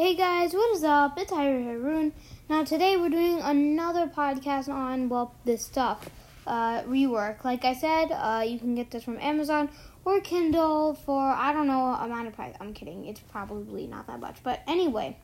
Hey 0.00 0.14
guys, 0.14 0.54
what 0.54 0.74
is 0.74 0.82
up? 0.82 1.18
It's 1.18 1.30
Ira 1.30 1.62
Haroon. 1.62 2.14
Now 2.48 2.64
today 2.64 2.96
we're 2.96 3.10
doing 3.10 3.38
another 3.38 4.06
podcast 4.06 4.70
on 4.70 5.10
well 5.10 5.34
this 5.44 5.62
stuff, 5.66 6.08
uh, 6.46 6.80
rework. 6.84 7.44
Like 7.44 7.66
I 7.66 7.74
said, 7.74 8.06
uh, 8.10 8.42
you 8.42 8.58
can 8.58 8.74
get 8.74 8.90
this 8.90 9.04
from 9.04 9.18
Amazon 9.18 9.68
or 10.06 10.22
Kindle 10.22 10.94
for 10.94 11.20
I 11.20 11.52
don't 11.52 11.66
know 11.66 11.84
amount 11.88 12.28
of 12.28 12.34
price. 12.34 12.54
I'm 12.62 12.72
kidding. 12.72 13.04
It's 13.04 13.20
probably 13.20 13.86
not 13.86 14.06
that 14.06 14.20
much, 14.20 14.38
but 14.42 14.62
anyway, 14.66 15.18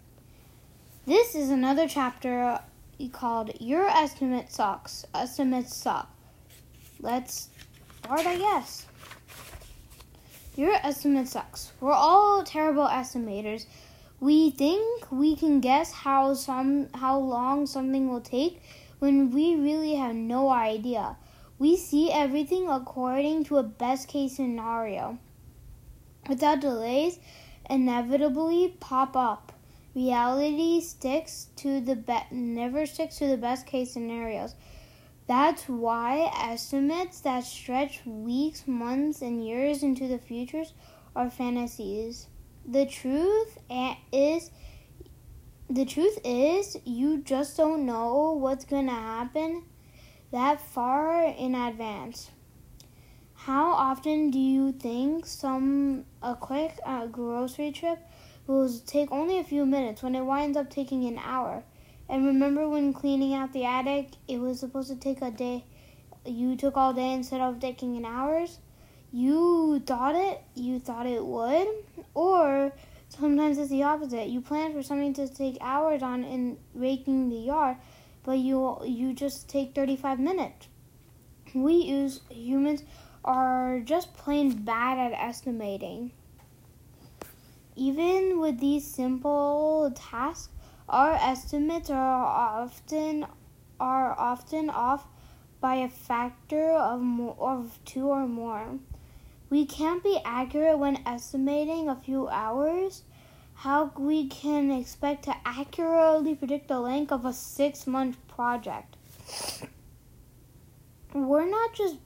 this 1.06 1.34
is 1.34 1.48
another 1.48 1.88
chapter 1.88 2.60
called 3.12 3.52
Your 3.58 3.88
Estimate 3.88 4.52
Sucks. 4.52 5.06
Estimates 5.14 5.74
suck. 5.74 6.14
Let's 7.00 7.48
start, 8.02 8.26
I 8.26 8.36
guess. 8.36 8.84
Your 10.54 10.74
estimate 10.74 11.28
sucks. 11.28 11.72
We're 11.80 11.92
all 11.92 12.44
terrible 12.44 12.86
estimators 12.86 13.64
we 14.18 14.50
think 14.50 15.10
we 15.12 15.36
can 15.36 15.60
guess 15.60 15.92
how 15.92 16.32
some 16.32 16.88
how 16.94 17.18
long 17.18 17.66
something 17.66 18.08
will 18.08 18.22
take 18.22 18.62
when 18.98 19.30
we 19.30 19.54
really 19.54 19.94
have 19.96 20.14
no 20.14 20.48
idea. 20.48 21.16
We 21.58 21.76
see 21.76 22.10
everything 22.10 22.68
according 22.68 23.44
to 23.44 23.58
a 23.58 23.62
best 23.62 24.08
case 24.08 24.36
scenario. 24.36 25.18
Without 26.28 26.60
delays 26.60 27.18
inevitably 27.68 28.76
pop 28.80 29.16
up. 29.16 29.52
Reality 29.94 30.80
sticks 30.80 31.48
to 31.56 31.80
the 31.80 31.96
be- 31.96 32.30
never 32.30 32.86
sticks 32.86 33.18
to 33.18 33.26
the 33.26 33.36
best 33.36 33.66
case 33.66 33.92
scenarios. 33.92 34.54
That's 35.26 35.68
why 35.68 36.30
estimates 36.34 37.20
that 37.20 37.44
stretch 37.44 38.04
weeks, 38.06 38.66
months, 38.66 39.20
and 39.22 39.44
years 39.44 39.82
into 39.82 40.06
the 40.06 40.18
futures 40.18 40.72
are 41.14 41.30
fantasies 41.30 42.28
the 42.66 42.84
truth 42.84 43.58
is 44.12 44.50
the 45.70 45.84
truth 45.84 46.18
is 46.24 46.76
you 46.84 47.18
just 47.22 47.56
don't 47.56 47.86
know 47.86 48.32
what's 48.32 48.64
going 48.64 48.86
to 48.86 48.92
happen 48.92 49.62
that 50.32 50.60
far 50.60 51.24
in 51.24 51.54
advance. 51.54 52.30
How 53.34 53.70
often 53.72 54.30
do 54.30 54.38
you 54.38 54.72
think 54.72 55.26
some 55.26 56.04
a 56.22 56.34
quick 56.34 56.78
uh, 56.84 57.06
grocery 57.06 57.70
trip 57.70 58.00
will 58.46 58.68
take 58.86 59.12
only 59.12 59.38
a 59.38 59.44
few 59.44 59.64
minutes 59.64 60.02
when 60.02 60.16
it 60.16 60.22
winds 60.22 60.56
up 60.56 60.68
taking 60.68 61.04
an 61.04 61.18
hour? 61.18 61.62
And 62.08 62.26
remember 62.26 62.68
when 62.68 62.92
cleaning 62.92 63.34
out 63.34 63.52
the 63.52 63.64
attic, 63.64 64.10
it 64.26 64.38
was 64.38 64.58
supposed 64.60 64.88
to 64.88 64.96
take 64.96 65.22
a 65.22 65.30
day. 65.30 65.64
You 66.24 66.56
took 66.56 66.76
all 66.76 66.92
day 66.92 67.12
instead 67.12 67.40
of 67.40 67.60
taking 67.60 67.96
an 67.96 68.04
hours 68.04 68.58
you 69.12 69.80
thought 69.86 70.14
it, 70.14 70.42
you 70.54 70.78
thought 70.78 71.06
it 71.06 71.24
would, 71.24 71.68
or 72.14 72.72
sometimes 73.08 73.58
it's 73.58 73.70
the 73.70 73.82
opposite. 73.82 74.28
You 74.28 74.40
plan 74.40 74.72
for 74.72 74.82
something 74.82 75.14
to 75.14 75.28
take 75.28 75.58
hours 75.60 76.02
on 76.02 76.24
in 76.24 76.58
raking 76.74 77.28
the 77.28 77.36
yard, 77.36 77.76
but 78.24 78.38
you 78.38 78.78
you 78.84 79.12
just 79.12 79.48
take 79.48 79.74
35 79.74 80.18
minutes. 80.20 80.68
We 81.54 81.74
use 81.74 82.20
humans 82.28 82.82
are 83.24 83.80
just 83.80 84.14
plain 84.14 84.52
bad 84.64 84.98
at 84.98 85.12
estimating. 85.18 86.12
Even 87.74 88.40
with 88.40 88.60
these 88.60 88.86
simple 88.86 89.92
tasks, 89.94 90.48
our 90.88 91.12
estimates 91.12 91.90
are 91.90 92.24
often 92.24 93.26
are 93.78 94.18
often 94.18 94.70
off 94.70 95.06
by 95.60 95.76
a 95.76 95.88
factor 95.88 96.70
of 96.72 97.00
more, 97.00 97.36
of 97.38 97.78
2 97.84 98.06
or 98.08 98.26
more. 98.26 98.78
We 99.48 99.64
can't 99.64 100.02
be 100.02 100.20
accurate 100.24 100.78
when 100.78 101.02
estimating 101.06 101.88
a 101.88 101.94
few 101.94 102.28
hours. 102.28 103.02
How 103.54 103.92
we 103.96 104.26
can 104.26 104.70
expect 104.70 105.24
to 105.24 105.36
accurately 105.44 106.34
predict 106.34 106.68
the 106.68 106.80
length 106.80 107.12
of 107.12 107.24
a 107.24 107.32
six 107.32 107.86
month 107.86 108.16
project? 108.28 108.96
We're 111.14 111.48
not 111.48 111.72
just 111.74 111.96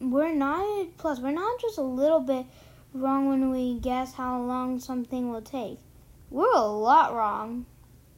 we're 0.00 0.34
not 0.34 0.96
plus 0.96 1.20
we're 1.20 1.32
not 1.32 1.60
just 1.60 1.78
a 1.78 1.82
little 1.82 2.20
bit 2.20 2.46
wrong 2.94 3.28
when 3.28 3.50
we 3.50 3.78
guess 3.80 4.14
how 4.14 4.40
long 4.40 4.78
something 4.78 5.30
will 5.30 5.42
take. 5.42 5.78
We're 6.30 6.54
a 6.54 6.66
lot 6.66 7.14
wrong. 7.14 7.66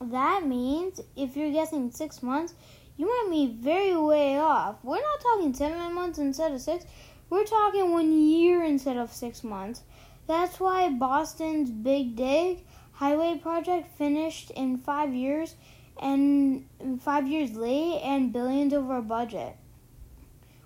That 0.00 0.47
means 0.47 1.00
if 1.16 1.37
you're 1.37 1.53
guessing 1.53 1.91
six 1.91 2.22
months, 2.22 2.54
you 2.97 3.06
might 3.06 3.31
be 3.31 3.47
very 3.60 3.97
way 3.97 4.38
off. 4.38 4.76
We're 4.82 5.00
not 5.00 5.21
talking 5.21 5.54
seven 5.54 5.92
months 5.94 6.19
instead 6.19 6.53
of 6.53 6.60
six. 6.60 6.84
We're 7.31 7.44
talking 7.44 7.93
one 7.93 8.12
year 8.12 8.65
instead 8.65 8.97
of 8.97 9.12
six 9.12 9.44
months. 9.44 9.83
That's 10.27 10.59
why 10.59 10.89
Boston's 10.89 11.71
Big 11.71 12.16
Dig 12.16 12.65
highway 12.93 13.39
project 13.39 13.97
finished 13.99 14.50
in 14.53 14.78
five 14.78 15.12
years 15.12 15.55
and 16.00 16.65
five 17.03 17.28
years 17.28 17.53
late 17.55 18.00
and 18.03 18.33
billions 18.33 18.72
over 18.72 19.03
budget. 19.03 19.56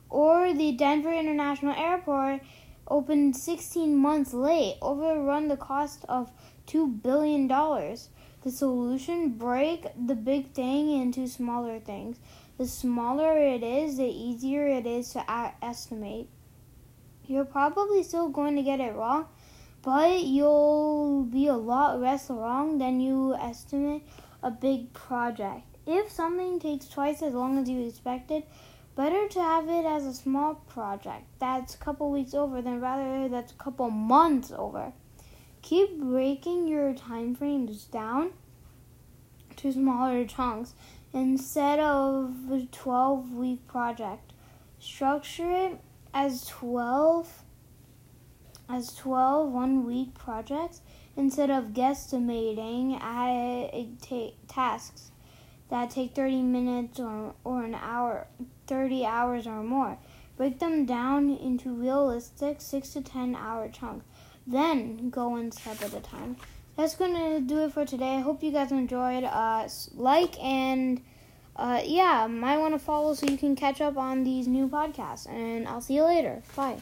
Or 0.08 0.54
the 0.54 0.70
Denver 0.72 1.12
International 1.12 1.74
Airport 1.74 2.42
opened 2.86 3.36
16 3.36 3.96
months 3.96 4.32
late, 4.32 4.76
overrun 4.80 5.48
the 5.48 5.56
cost 5.56 6.04
of 6.08 6.30
$2 6.68 7.02
billion. 7.02 7.48
The 7.48 8.50
solution 8.50 9.30
break 9.30 9.86
the 10.06 10.14
big 10.14 10.52
thing 10.52 10.92
into 10.92 11.26
smaller 11.26 11.80
things. 11.80 12.18
The 12.56 12.68
smaller 12.68 13.36
it 13.36 13.64
is, 13.64 13.96
the 13.96 14.04
easier 14.04 14.68
it 14.68 14.86
is 14.86 15.12
to 15.14 15.24
estimate. 15.60 16.28
You're 17.26 17.44
probably 17.44 18.02
still 18.02 18.28
going 18.28 18.56
to 18.56 18.62
get 18.62 18.80
it 18.80 18.94
wrong, 18.94 19.26
but 19.82 20.22
you'll 20.22 21.24
be 21.24 21.46
a 21.46 21.56
lot 21.56 22.00
less 22.00 22.28
wrong 22.28 22.78
than 22.78 23.00
you 23.00 23.34
estimate 23.34 24.02
a 24.42 24.50
big 24.50 24.92
project. 24.92 25.66
If 25.86 26.10
something 26.10 26.58
takes 26.58 26.88
twice 26.88 27.22
as 27.22 27.34
long 27.34 27.58
as 27.58 27.68
you 27.68 27.86
expected, 27.86 28.44
better 28.96 29.28
to 29.28 29.40
have 29.40 29.68
it 29.68 29.86
as 29.86 30.04
a 30.04 30.12
small 30.12 30.54
project 30.54 31.24
that's 31.38 31.74
a 31.74 31.78
couple 31.78 32.10
weeks 32.10 32.34
over 32.34 32.60
than 32.60 32.80
rather 32.80 33.28
that's 33.28 33.52
a 33.52 33.56
couple 33.56 33.90
months 33.90 34.52
over. 34.52 34.92
Keep 35.62 36.00
breaking 36.00 36.66
your 36.66 36.92
time 36.92 37.34
frames 37.34 37.84
down 37.84 38.32
to 39.56 39.72
smaller 39.72 40.26
chunks 40.26 40.74
instead 41.12 41.78
of 41.78 42.34
a 42.50 42.66
12 42.70 43.32
week 43.32 43.66
project. 43.68 44.32
Structure 44.80 45.52
it 45.52 45.80
as 46.14 46.46
12 46.46 47.44
as 48.68 48.94
12 48.94 49.50
one 49.50 49.84
week 49.84 50.14
projects 50.14 50.80
instead 51.16 51.50
of 51.50 51.74
guesstimating 51.74 53.00
at 53.02 54.48
tasks 54.48 55.10
that 55.68 55.90
take 55.90 56.14
30 56.14 56.42
minutes 56.42 57.00
or, 57.00 57.34
or 57.44 57.64
an 57.64 57.74
hour 57.74 58.26
30 58.66 59.04
hours 59.04 59.46
or 59.46 59.62
more. 59.62 59.98
Break 60.36 60.58
them 60.58 60.86
down 60.86 61.30
into 61.30 61.74
realistic 61.74 62.60
6 62.60 62.88
to 62.90 63.02
10 63.02 63.36
hour 63.36 63.68
chunks 63.68 64.04
then 64.46 65.10
go 65.10 65.28
one 65.28 65.52
step 65.52 65.82
at 65.82 65.94
a 65.94 66.00
time. 66.00 66.36
That's 66.76 66.94
going 66.94 67.14
to 67.14 67.40
do 67.40 67.64
it 67.64 67.72
for 67.72 67.84
today. 67.84 68.16
I 68.16 68.20
hope 68.20 68.42
you 68.42 68.50
guys 68.50 68.72
enjoyed 68.72 69.24
uh, 69.24 69.68
like 69.94 70.42
and 70.42 71.02
uh, 71.56 71.82
yeah, 71.84 72.26
might 72.26 72.58
want 72.58 72.74
to 72.74 72.78
follow 72.78 73.14
so 73.14 73.26
you 73.26 73.36
can 73.36 73.54
catch 73.56 73.80
up 73.80 73.96
on 73.96 74.24
these 74.24 74.46
new 74.46 74.68
podcasts. 74.68 75.28
And 75.28 75.68
I'll 75.68 75.80
see 75.80 75.94
you 75.94 76.04
later. 76.04 76.42
Bye. 76.56 76.78